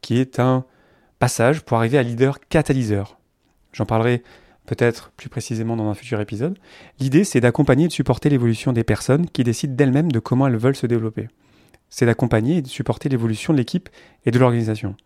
qui 0.00 0.18
est 0.18 0.38
un 0.38 0.64
passage 1.18 1.62
pour 1.62 1.78
arriver 1.78 1.98
à 1.98 2.02
leader 2.02 2.38
catalyseur. 2.48 3.18
J'en 3.72 3.86
parlerai 3.86 4.22
peut-être 4.66 5.10
plus 5.16 5.28
précisément 5.28 5.76
dans 5.76 5.88
un 5.88 5.94
futur 5.94 6.20
épisode. 6.20 6.58
L'idée, 6.98 7.24
c'est 7.24 7.40
d'accompagner 7.40 7.84
et 7.84 7.88
de 7.88 7.92
supporter 7.92 8.30
l'évolution 8.30 8.72
des 8.72 8.84
personnes 8.84 9.28
qui 9.28 9.44
décident 9.44 9.74
d'elles-mêmes 9.74 10.12
de 10.12 10.18
comment 10.18 10.46
elles 10.46 10.56
veulent 10.56 10.76
se 10.76 10.86
développer. 10.86 11.28
C'est 11.90 12.06
d'accompagner 12.06 12.56
et 12.56 12.62
de 12.62 12.68
supporter 12.68 13.08
l'évolution 13.08 13.52
de 13.52 13.58
l'équipe 13.58 13.88
et 14.24 14.30
de 14.30 14.38
l'organisation. 14.38 14.96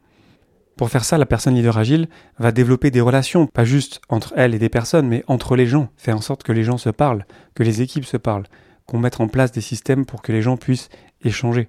Pour 0.79 0.91
faire 0.91 1.05
ça, 1.05 1.19
la 1.19 1.27
personne 1.27 1.57
leader 1.57 1.77
agile 1.77 2.09
va 2.39 2.53
développer 2.53 2.93
des 2.93 3.01
relations, 3.01 3.49
pas 3.49 3.65
juste 3.65 4.01
entre 4.09 4.33
elle 4.37 4.55
et 4.55 4.61
des 4.61 4.69
personnes, 4.69 5.09
mais 5.09 5.25
entre 5.27 5.57
les 5.57 5.67
gens, 5.67 5.89
faire 5.97 6.17
en 6.17 6.21
sorte 6.21 6.45
que 6.45 6.53
les 6.53 6.63
gens 6.63 6.79
se 6.79 6.89
parlent, 6.89 7.27
que 7.57 7.65
les 7.65 7.83
équipes 7.83 8.05
se 8.05 8.17
parlent, 8.17 8.47
qu'on 8.87 9.01
mette 9.01 9.21
en 9.21 9.27
place 9.27 9.51
des 9.51 9.61
systèmes 9.61 10.07
pour 10.07 10.23
que 10.23 10.31
les 10.31 10.41
gens 10.41 10.57
puissent 10.57 10.89
échanger. 11.25 11.69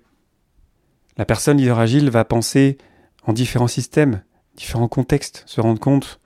La 1.18 1.26
personne 1.26 1.58
leader 1.58 1.80
agile 1.80 2.12
va 2.12 2.24
penser 2.24 2.78
en 3.24 3.34
différents 3.34 3.68
systèmes, 3.68 4.22
différents 4.56 4.88
contextes, 4.88 5.42
se 5.48 5.60
rendre 5.60 5.80
compte 5.80 6.20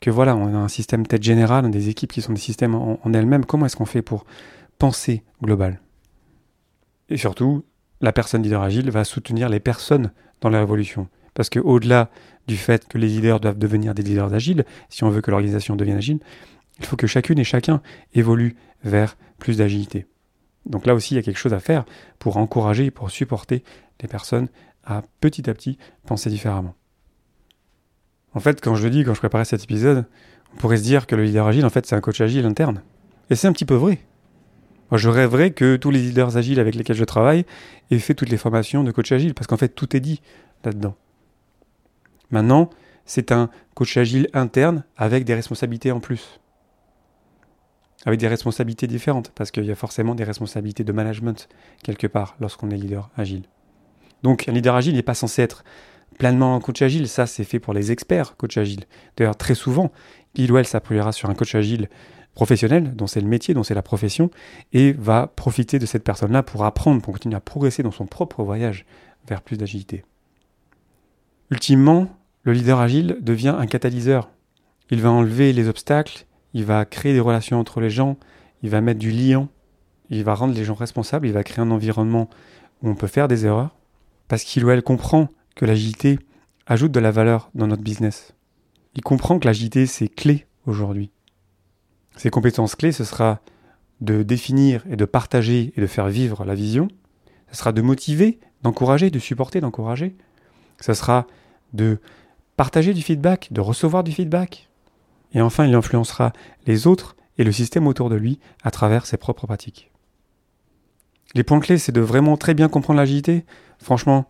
que 0.00 0.10
voilà, 0.10 0.36
on 0.36 0.46
a 0.46 0.58
un 0.58 0.68
système 0.68 1.08
tête 1.08 1.24
générale, 1.24 1.68
des 1.72 1.88
équipes 1.88 2.12
qui 2.12 2.22
sont 2.22 2.34
des 2.34 2.40
systèmes 2.40 2.76
en, 2.76 3.00
elles-mêmes. 3.12 3.46
Comment 3.46 3.66
est-ce 3.66 3.74
qu'on 3.74 3.84
fait 3.84 4.00
pour 4.00 4.24
penser 4.78 5.24
global? 5.42 5.80
Et 7.08 7.16
surtout, 7.16 7.64
la 8.00 8.12
personne 8.12 8.44
leader 8.44 8.62
agile 8.62 8.92
va 8.92 9.02
soutenir 9.02 9.48
les 9.48 9.58
personnes 9.58 10.12
dans 10.40 10.50
la 10.50 10.60
révolution. 10.60 11.08
Parce 11.38 11.50
que 11.50 11.60
au-delà 11.60 12.10
du 12.48 12.56
fait 12.56 12.88
que 12.88 12.98
les 12.98 13.06
leaders 13.06 13.38
doivent 13.38 13.58
devenir 13.58 13.94
des 13.94 14.02
leaders 14.02 14.34
agiles, 14.34 14.64
si 14.88 15.04
on 15.04 15.08
veut 15.08 15.20
que 15.20 15.30
l'organisation 15.30 15.76
devienne 15.76 15.98
agile, 15.98 16.18
il 16.80 16.84
faut 16.84 16.96
que 16.96 17.06
chacune 17.06 17.38
et 17.38 17.44
chacun 17.44 17.80
évolue 18.12 18.56
vers 18.82 19.16
plus 19.38 19.58
d'agilité. 19.58 20.06
Donc 20.66 20.84
là 20.84 20.96
aussi, 20.96 21.14
il 21.14 21.16
y 21.18 21.20
a 21.20 21.22
quelque 21.22 21.38
chose 21.38 21.54
à 21.54 21.60
faire 21.60 21.84
pour 22.18 22.38
encourager 22.38 22.86
et 22.86 22.90
pour 22.90 23.12
supporter 23.12 23.62
les 24.02 24.08
personnes 24.08 24.48
à 24.82 25.04
petit 25.20 25.48
à 25.48 25.54
petit 25.54 25.78
penser 26.06 26.28
différemment. 26.28 26.74
En 28.34 28.40
fait, 28.40 28.60
quand 28.60 28.74
je 28.74 28.82
le 28.82 28.90
dis, 28.90 29.04
quand 29.04 29.14
je 29.14 29.20
préparais 29.20 29.44
cet 29.44 29.62
épisode, 29.62 30.06
on 30.52 30.56
pourrait 30.56 30.78
se 30.78 30.82
dire 30.82 31.06
que 31.06 31.14
le 31.14 31.22
leader 31.22 31.46
agile, 31.46 31.64
en 31.64 31.70
fait, 31.70 31.86
c'est 31.86 31.94
un 31.94 32.00
coach 32.00 32.20
agile 32.20 32.46
interne. 32.46 32.82
Et 33.30 33.36
c'est 33.36 33.46
un 33.46 33.52
petit 33.52 33.64
peu 33.64 33.76
vrai. 33.76 34.00
Moi, 34.90 34.98
je 34.98 35.08
rêverais 35.08 35.52
que 35.52 35.76
tous 35.76 35.92
les 35.92 36.00
leaders 36.00 36.36
agiles 36.36 36.58
avec 36.58 36.74
lesquels 36.74 36.96
je 36.96 37.04
travaille 37.04 37.46
aient 37.92 37.98
fait 38.00 38.14
toutes 38.14 38.30
les 38.30 38.38
formations 38.38 38.82
de 38.82 38.90
coach 38.90 39.12
agile, 39.12 39.34
parce 39.34 39.46
qu'en 39.46 39.56
fait, 39.56 39.68
tout 39.68 39.94
est 39.94 40.00
dit 40.00 40.20
là-dedans. 40.64 40.96
Maintenant, 42.30 42.70
c'est 43.04 43.32
un 43.32 43.50
coach 43.74 43.96
agile 43.96 44.28
interne 44.34 44.84
avec 44.96 45.24
des 45.24 45.34
responsabilités 45.34 45.92
en 45.92 46.00
plus. 46.00 46.40
Avec 48.04 48.20
des 48.20 48.28
responsabilités 48.28 48.86
différentes, 48.86 49.30
parce 49.34 49.50
qu'il 49.50 49.64
y 49.64 49.70
a 49.70 49.74
forcément 49.74 50.14
des 50.14 50.24
responsabilités 50.24 50.84
de 50.84 50.92
management 50.92 51.48
quelque 51.82 52.06
part 52.06 52.36
lorsqu'on 52.40 52.70
est 52.70 52.76
leader 52.76 53.10
agile. 53.16 53.42
Donc 54.22 54.48
un 54.48 54.52
leader 54.52 54.74
agile 54.74 54.94
n'est 54.94 55.02
pas 55.02 55.14
censé 55.14 55.42
être 55.42 55.64
pleinement 56.18 56.58
coach 56.60 56.82
agile, 56.82 57.08
ça 57.08 57.26
c'est 57.26 57.44
fait 57.44 57.60
pour 57.60 57.72
les 57.72 57.92
experts 57.92 58.36
coach 58.36 58.56
agile. 58.56 58.84
D'ailleurs 59.16 59.36
très 59.36 59.54
souvent, 59.54 59.90
il 60.34 60.52
ou 60.52 60.58
elle 60.58 60.66
s'appuiera 60.66 61.12
sur 61.12 61.30
un 61.30 61.34
coach 61.34 61.54
agile 61.54 61.88
professionnel, 62.34 62.94
dont 62.94 63.06
c'est 63.06 63.20
le 63.20 63.26
métier, 63.26 63.54
dont 63.54 63.64
c'est 63.64 63.74
la 63.74 63.82
profession, 63.82 64.30
et 64.72 64.92
va 64.92 65.26
profiter 65.26 65.78
de 65.80 65.86
cette 65.86 66.04
personne-là 66.04 66.44
pour 66.44 66.64
apprendre, 66.64 67.02
pour 67.02 67.14
continuer 67.14 67.34
à 67.34 67.40
progresser 67.40 67.82
dans 67.82 67.90
son 67.90 68.06
propre 68.06 68.44
voyage 68.44 68.86
vers 69.26 69.42
plus 69.42 69.56
d'agilité. 69.56 70.04
Ultimement, 71.50 72.08
le 72.42 72.52
leader 72.52 72.78
agile 72.78 73.18
devient 73.20 73.54
un 73.58 73.66
catalyseur. 73.66 74.30
Il 74.90 75.00
va 75.00 75.10
enlever 75.10 75.52
les 75.52 75.68
obstacles, 75.68 76.26
il 76.54 76.64
va 76.64 76.84
créer 76.84 77.12
des 77.12 77.20
relations 77.20 77.58
entre 77.58 77.80
les 77.80 77.90
gens, 77.90 78.16
il 78.62 78.70
va 78.70 78.80
mettre 78.80 78.98
du 78.98 79.10
lien, 79.10 79.48
il 80.10 80.24
va 80.24 80.34
rendre 80.34 80.54
les 80.54 80.64
gens 80.64 80.74
responsables, 80.74 81.26
il 81.26 81.32
va 81.32 81.44
créer 81.44 81.62
un 81.62 81.70
environnement 81.70 82.28
où 82.82 82.88
on 82.88 82.94
peut 82.94 83.06
faire 83.06 83.28
des 83.28 83.46
erreurs, 83.46 83.76
parce 84.28 84.44
qu'il 84.44 84.64
ou 84.64 84.70
elle 84.70 84.82
comprend 84.82 85.28
que 85.54 85.64
l'agilité 85.64 86.18
ajoute 86.66 86.92
de 86.92 87.00
la 87.00 87.10
valeur 87.10 87.50
dans 87.54 87.66
notre 87.66 87.82
business. 87.82 88.34
Il 88.94 89.02
comprend 89.02 89.38
que 89.38 89.46
l'agilité, 89.46 89.86
c'est 89.86 90.08
clé 90.08 90.46
aujourd'hui. 90.66 91.10
Ses 92.16 92.30
compétences 92.30 92.74
clés, 92.74 92.92
ce 92.92 93.04
sera 93.04 93.40
de 94.00 94.22
définir 94.22 94.84
et 94.90 94.96
de 94.96 95.04
partager 95.04 95.72
et 95.76 95.80
de 95.80 95.86
faire 95.86 96.08
vivre 96.08 96.44
la 96.44 96.54
vision. 96.54 96.88
Ce 97.50 97.56
sera 97.56 97.72
de 97.72 97.80
motiver, 97.80 98.38
d'encourager, 98.62 99.10
de 99.10 99.18
supporter, 99.18 99.60
d'encourager. 99.60 100.16
Ce 100.80 100.94
sera 100.94 101.26
de 101.72 101.98
partager 102.56 102.94
du 102.94 103.02
feedback, 103.02 103.48
de 103.52 103.60
recevoir 103.60 104.04
du 104.04 104.12
feedback. 104.12 104.68
Et 105.32 105.40
enfin, 105.40 105.66
il 105.66 105.74
influencera 105.74 106.32
les 106.66 106.86
autres 106.86 107.16
et 107.38 107.44
le 107.44 107.52
système 107.52 107.86
autour 107.86 108.10
de 108.10 108.16
lui 108.16 108.40
à 108.62 108.70
travers 108.70 109.06
ses 109.06 109.16
propres 109.16 109.46
pratiques. 109.46 109.90
Les 111.34 111.44
points 111.44 111.60
clés, 111.60 111.78
c'est 111.78 111.92
de 111.92 112.00
vraiment 112.00 112.36
très 112.36 112.54
bien 112.54 112.68
comprendre 112.68 112.98
l'agilité. 112.98 113.44
Franchement, 113.78 114.26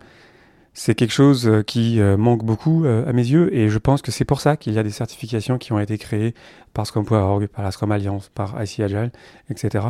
c'est 0.74 0.94
quelque 0.94 1.12
chose 1.12 1.48
euh, 1.48 1.62
qui 1.62 2.00
euh, 2.00 2.16
manque 2.16 2.44
beaucoup 2.44 2.84
euh, 2.84 3.08
à 3.08 3.12
mes 3.12 3.26
yeux 3.26 3.54
et 3.54 3.68
je 3.68 3.78
pense 3.78 4.02
que 4.02 4.10
c'est 4.10 4.24
pour 4.24 4.40
ça 4.40 4.56
qu'il 4.56 4.74
y 4.74 4.78
a 4.78 4.82
des 4.82 4.90
certifications 4.90 5.58
qui 5.58 5.72
ont 5.72 5.80
été 5.80 5.96
créées 5.96 6.34
par 6.74 6.86
Scrum.org, 6.86 7.46
par 7.46 7.64
la 7.64 7.70
Scrum 7.70 7.90
Alliance, 7.90 8.30
par 8.34 8.62
IC 8.62 8.80
Agile, 8.80 9.10
etc 9.48 9.88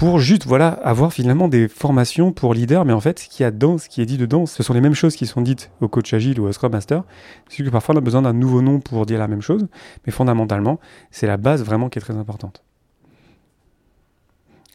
pour 0.00 0.18
juste 0.18 0.46
voilà 0.46 0.68
avoir 0.68 1.12
finalement 1.12 1.46
des 1.46 1.68
formations 1.68 2.32
pour 2.32 2.54
leader, 2.54 2.86
mais 2.86 2.94
en 2.94 3.00
fait 3.00 3.18
ce 3.18 3.28
qui 3.28 3.44
a 3.44 3.50
dedans, 3.50 3.76
ce 3.76 3.86
qui 3.86 4.00
est 4.00 4.06
dit 4.06 4.16
dedans, 4.16 4.46
ce 4.46 4.62
sont 4.62 4.72
les 4.72 4.80
mêmes 4.80 4.94
choses 4.94 5.14
qui 5.14 5.26
sont 5.26 5.42
dites 5.42 5.70
au 5.82 5.88
coach 5.88 6.14
agile 6.14 6.40
ou 6.40 6.46
au 6.46 6.52
scrum 6.52 6.72
master. 6.72 7.04
C'est 7.50 7.62
que 7.62 7.68
parfois 7.68 7.94
on 7.94 7.98
a 7.98 8.00
besoin 8.00 8.22
d'un 8.22 8.32
nouveau 8.32 8.62
nom 8.62 8.80
pour 8.80 9.04
dire 9.04 9.18
la 9.18 9.28
même 9.28 9.42
chose, 9.42 9.68
mais 10.06 10.10
fondamentalement 10.10 10.80
c'est 11.10 11.26
la 11.26 11.36
base 11.36 11.62
vraiment 11.62 11.90
qui 11.90 11.98
est 11.98 12.00
très 12.00 12.16
importante. 12.16 12.62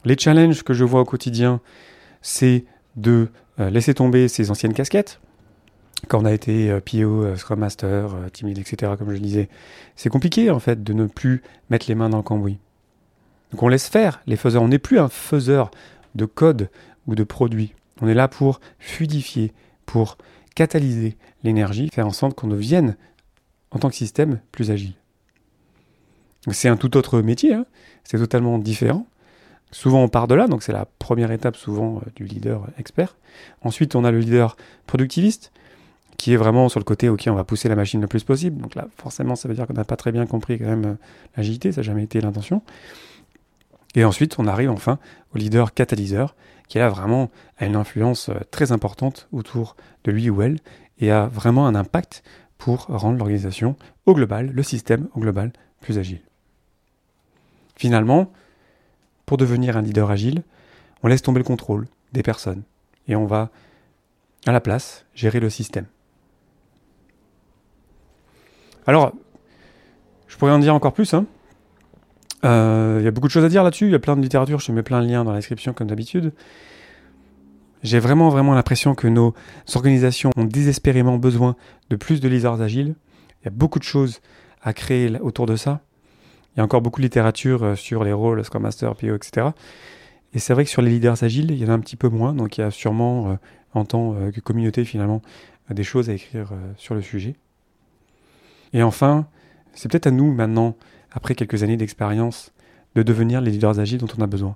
Les 0.04 0.16
challenges 0.16 0.62
que 0.62 0.76
je 0.76 0.84
vois 0.84 1.02
au 1.02 1.06
quotidien, 1.06 1.60
c'est 2.22 2.66
de 2.96 3.30
euh, 3.60 3.72
laisser 3.72 3.96
tomber 3.96 4.28
ses 4.28 4.52
anciennes 4.52 4.74
casquettes. 4.74 5.22
Quand 6.08 6.22
on 6.22 6.26
a 6.26 6.34
été 6.34 6.70
euh, 6.70 6.82
PO, 6.82 7.24
euh, 7.24 7.36
Scrum 7.36 7.62
Master, 7.62 8.12
Team 8.32 8.50
Lead, 8.50 8.60
etc., 8.60 8.92
comme 8.96 9.08
je 9.08 9.14
le 9.14 9.22
disais, 9.22 9.50
c'est 9.96 10.10
compliqué 10.10 10.52
en 10.52 10.60
fait 10.60 10.84
de 10.84 10.94
ne 10.94 11.08
plus 11.08 11.42
mettre 11.72 11.88
les 11.90 11.96
mains 11.96 12.10
dans 12.10 12.18
le 12.18 12.24
cambouis. 12.24 12.60
Donc 13.52 13.64
on 13.64 13.68
laisse 13.68 13.88
faire 13.88 14.22
les 14.28 14.36
faiseurs. 14.36 14.64
On 14.64 14.68
n'est 14.68 14.80
plus 14.80 15.00
un 15.00 15.10
faiseur 15.10 15.72
de 16.16 16.26
code 16.26 16.70
ou 17.08 17.16
de 17.16 17.24
produits. 17.24 17.74
On 18.02 18.08
est 18.08 18.14
là 18.14 18.28
pour 18.28 18.60
fluidifier, 18.80 19.54
pour 19.86 20.18
catalyser 20.56 21.18
l'énergie, 21.44 21.90
faire 21.94 22.08
en 22.08 22.12
sorte 22.12 22.36
qu'on 22.36 22.48
devienne, 22.48 22.96
en 23.72 23.80
tant 23.80 23.90
que 23.90 23.96
système, 23.96 24.40
plus 24.52 24.72
agile. 24.72 24.94
C'est 26.52 26.70
un 26.70 26.78
tout 26.78 26.96
autre 26.98 27.22
métier, 27.22 27.54
hein. 27.54 27.66
c'est 28.04 28.18
totalement 28.18 28.60
différent. 28.60 29.08
Souvent 29.72 30.04
on 30.04 30.10
part 30.10 30.28
de 30.28 30.36
là, 30.36 30.48
donc 30.48 30.64
c'est 30.64 30.72
la 30.72 30.86
première 31.00 31.32
étape 31.32 31.56
souvent 31.56 31.98
euh, 31.98 32.10
du 32.16 32.26
leader 32.26 32.68
expert. 32.78 33.18
Ensuite 33.62 33.96
on 33.96 34.04
a 34.04 34.12
le 34.12 34.20
leader 34.20 34.56
productiviste, 34.86 35.52
qui 36.18 36.34
est 36.34 36.38
vraiment 36.38 36.70
sur 36.70 36.80
le 36.80 36.86
côté, 36.86 37.10
ok, 37.10 37.26
on 37.28 37.34
va 37.34 37.44
pousser 37.44 37.68
la 37.68 37.76
machine 37.76 38.00
le 38.00 38.08
plus 38.08 38.24
possible. 38.24 38.62
Donc 38.62 38.76
là, 38.76 38.88
forcément, 38.98 39.36
ça 39.36 39.50
veut 39.50 39.56
dire 39.56 39.68
qu'on 39.68 39.74
n'a 39.74 39.84
pas 39.84 39.98
très 39.98 40.12
bien 40.12 40.26
compris 40.26 40.58
quand 40.58 40.66
même 40.66 40.86
euh, 40.86 40.94
l'agilité, 41.36 41.72
ça 41.72 41.82
n'a 41.82 41.86
jamais 41.86 42.04
été 42.04 42.22
l'intention. 42.22 42.62
Et 43.96 44.04
ensuite, 44.04 44.38
on 44.40 44.48
arrive 44.48 44.70
enfin 44.70 45.00
au 45.34 45.38
leader 45.38 45.74
catalyseur, 45.74 46.36
qui 46.68 46.80
a 46.80 46.90
vraiment 46.90 47.30
une 47.60 47.76
influence 47.76 48.30
euh, 48.30 48.40
très 48.52 48.72
importante 48.72 49.28
autour 49.32 49.76
de 50.04 50.12
lui 50.12 50.30
ou 50.30 50.42
elle, 50.42 50.60
et 51.00 51.12
a 51.12 51.28
vraiment 51.28 51.68
un 51.68 51.76
impact 51.76 52.24
pour 52.58 52.86
rendre 52.88 53.18
l'organisation 53.18 53.76
au 54.06 54.14
global, 54.14 54.52
le 54.52 54.64
système 54.64 55.08
au 55.14 55.20
global, 55.20 55.52
plus 55.82 55.98
agile. 55.98 56.22
Finalement, 57.76 58.32
pour 59.26 59.38
devenir 59.38 59.78
un 59.78 59.82
leader 59.82 60.10
agile, 60.10 60.44
on 61.04 61.08
laisse 61.08 61.22
tomber 61.22 61.40
le 61.40 61.46
contrôle 61.46 61.88
des 62.14 62.24
personnes 62.24 62.64
et 63.08 63.16
on 63.16 63.26
va, 63.26 63.50
à 64.46 64.52
la 64.52 64.62
place, 64.62 65.06
gérer 65.14 65.40
le 65.40 65.50
système. 65.50 65.86
Alors, 68.88 69.14
je 70.28 70.38
pourrais 70.38 70.52
en 70.52 70.60
dire 70.60 70.74
encore 70.74 70.94
plus, 70.94 71.14
hein, 71.14 71.26
il 72.46 72.48
euh, 72.48 73.02
y 73.02 73.08
a 73.08 73.12
beaucoup 73.12 73.26
de 73.26 73.32
choses 73.32 73.44
à 73.44 73.50
dire 73.50 73.64
là-dessus, 73.64 73.86
il 73.86 73.92
y 73.92 73.96
a 73.96 74.00
plein 74.00 74.16
de 74.16 74.22
littérature, 74.22 74.60
je 74.60 74.68
te 74.68 74.72
mets 74.72 74.84
plein 74.84 75.02
de 75.02 75.08
liens 75.08 75.24
dans 75.24 75.32
la 75.32 75.40
description 75.40 75.74
comme 75.74 75.88
d'habitude. 75.88 76.32
J'ai 77.82 77.98
vraiment 77.98 78.30
vraiment 78.30 78.54
l'impression 78.54 78.94
que 78.94 79.08
nos 79.08 79.34
organisations 79.74 80.30
ont 80.38 80.44
désespérément 80.44 81.18
besoin 81.18 81.56
de 81.90 81.96
plus 81.96 82.22
de 82.22 82.28
leaders 82.28 82.62
agiles. 82.62 82.94
Il 83.42 83.46
y 83.46 83.48
a 83.48 83.52
beaucoup 83.52 83.80
de 83.80 83.84
choses 83.84 84.22
à 84.62 84.74
créer 84.74 85.20
autour 85.22 85.48
de 85.48 85.56
ça. 85.56 85.82
Il 86.54 86.60
y 86.60 86.62
a 86.62 86.64
encore 86.64 86.84
beaucoup 86.84 87.02
de 87.02 87.06
littérature 87.06 87.64
euh, 87.64 87.76
sur 87.76 88.04
les 88.04 88.14
rôles, 88.14 88.46
Scrum 88.46 88.62
Master, 88.62 88.96
PO, 88.96 89.16
etc. 89.16 89.48
Et 90.36 90.38
c'est 90.40 90.54
vrai 90.54 90.66
que 90.66 90.70
sur 90.70 90.84
les 90.84 90.92
leaders 90.92 91.24
agiles, 91.24 91.50
il 91.50 91.58
y 91.58 91.66
en 91.66 91.70
a 91.70 91.74
un 91.74 91.80
petit 91.80 91.96
peu 91.96 92.10
moins, 92.10 92.34
donc 92.34 92.60
il 92.60 92.62
y 92.62 92.64
a 92.64 92.70
sûrement, 92.70 93.32
euh, 93.32 93.36
en 93.74 93.86
tant 93.86 94.14
que 94.32 94.40
communauté 94.40 94.86
finalement, 94.86 95.24
des 95.72 95.84
choses 95.84 96.12
à 96.12 96.14
écrire 96.14 96.52
sur 96.78 96.94
le 96.94 97.02
sujet. 97.02 97.36
Et 98.72 98.84
enfin, 98.84 99.26
c'est 99.74 99.90
peut-être 99.90 100.08
à 100.08 100.12
nous 100.12 100.32
maintenant 100.32 100.76
après 101.16 101.34
quelques 101.34 101.64
années 101.64 101.78
d'expérience, 101.78 102.52
de 102.96 103.02
devenir 103.02 103.42
les 103.42 103.52
leaders 103.52 103.80
agiles 103.80 104.00
dont 104.00 104.08
on 104.18 104.22
a 104.22 104.28
besoin. 104.28 104.56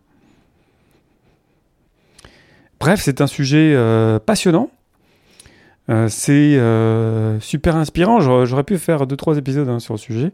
Bref, 2.79 3.01
c'est 3.03 3.21
un 3.21 3.27
sujet 3.27 3.73
euh, 3.75 4.19
passionnant. 4.19 4.69
Euh, 5.89 6.07
c'est 6.07 6.57
euh, 6.57 7.39
super 7.39 7.75
inspirant. 7.75 8.19
J'aurais 8.45 8.63
pu 8.63 8.77
faire 8.77 9.07
deux 9.07 9.17
trois 9.17 9.37
épisodes 9.37 9.67
hein, 9.67 9.79
sur 9.79 9.95
le 9.95 9.99
sujet. 9.99 10.31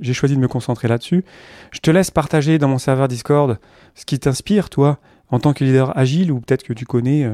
J'ai 0.00 0.12
choisi 0.12 0.34
de 0.34 0.40
me 0.40 0.48
concentrer 0.48 0.88
là-dessus. 0.88 1.24
Je 1.70 1.78
te 1.80 1.90
laisse 1.90 2.10
partager 2.10 2.58
dans 2.58 2.68
mon 2.68 2.78
serveur 2.78 3.08
Discord 3.08 3.58
ce 3.94 4.04
qui 4.04 4.18
t'inspire, 4.18 4.68
toi, 4.68 4.98
en 5.30 5.38
tant 5.38 5.54
que 5.54 5.64
leader 5.64 5.96
agile, 5.96 6.30
ou 6.32 6.40
peut-être 6.40 6.64
que 6.64 6.74
tu 6.74 6.84
connais 6.84 7.26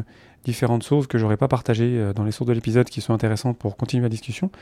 différentes 0.45 0.85
sources 0.85 1.09
que 1.09 1.19
j'aurais 1.19 1.37
pas 1.37 1.49
partagées 1.49 2.13
dans 2.15 2.23
les 2.23 2.31
sources 2.31 2.47
de 2.47 2.53
l'épisode 2.53 2.89
qui 2.89 3.01
sont 3.01 3.15
intéressantes 3.15 3.59
pour 3.59 3.77
continuer 3.77 4.05
la 4.05 4.09
discussion. 4.09 4.53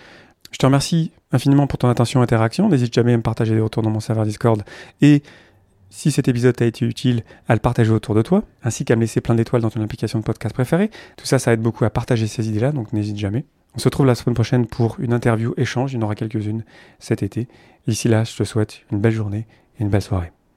Je 0.50 0.59
te 0.59 0.66
remercie 0.66 1.12
infiniment 1.33 1.66
pour 1.66 1.78
ton 1.78 1.88
attention 1.88 2.21
et 2.21 2.23
interaction. 2.25 2.69
N'hésite 2.69 2.92
jamais 2.92 3.14
à 3.14 3.16
me 3.16 3.23
partager 3.23 3.54
des 3.54 3.61
retours 3.61 3.83
dans 3.83 3.90
mon 3.90 4.00
serveur 4.00 4.25
Discord 4.25 4.62
et 5.00 5.23
si 5.90 6.12
cet 6.12 6.28
épisode 6.28 6.57
t'a 6.57 6.66
été 6.66 6.87
utile, 6.87 7.25
à 7.49 7.54
le 7.54 7.61
partager 7.61 7.90
autour 7.90 8.14
de 8.14 8.23
toi, 8.23 8.45
ainsi 8.62 8.85
qu'à 8.85 8.97
me 8.97 9.02
laisser 9.02 9.21
plein 9.21 9.35
d'étoiles 9.35 9.61
dans 9.61 9.71
ton 9.71 9.83
application 9.83 10.21
de 10.21 10.25
podcast 10.25 10.54
préférée. 10.54 10.90
Tout 11.16 11.26
ça, 11.26 11.38
ça 11.38 11.52
aide 11.52 11.61
beaucoup 11.61 11.85
à 11.85 11.90
partager 11.90 12.28
ces 12.28 12.49
idées-là, 12.49 12.73
donc 12.73 12.92
n'hésite 12.92 13.19
jamais. 13.19 13.45
On 13.75 13.78
se 13.78 13.85
retrouve 13.85 14.07
la 14.07 14.14
semaine 14.14 14.35
prochaine 14.35 14.66
pour 14.66 14.97
une 15.00 15.12
interview 15.12 15.52
échange, 15.57 15.92
il 15.92 15.97
y 15.97 15.99
en 15.99 16.02
aura 16.02 16.14
quelques-unes 16.14 16.64
cet 16.99 17.23
été. 17.23 17.49
D'ici 17.87 18.09
là, 18.09 18.25
je 18.25 18.37
te 18.37 18.45
souhaite 18.45 18.83
une 18.90 19.00
belle 19.00 19.12
journée 19.12 19.47
et 19.78 19.83
une 19.83 19.90
belle 19.90 20.02
soirée. 20.02 20.33